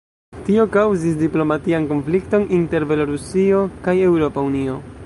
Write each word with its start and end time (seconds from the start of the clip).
Tio 0.45 0.63
kaŭzis 0.75 1.19
diplomatian 1.19 1.85
konflikton 1.93 2.49
inter 2.61 2.87
Belorusio 2.93 3.65
kaj 3.89 3.99
Eŭropa 4.09 4.51
Unio. 4.53 4.83